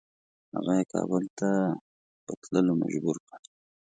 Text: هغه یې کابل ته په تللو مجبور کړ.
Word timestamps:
هغه 0.55 0.71
یې 0.79 0.83
کابل 0.93 1.23
ته 1.39 1.49
په 2.25 2.33
تللو 2.41 2.73
مجبور 2.81 3.17
کړ. 3.27 3.39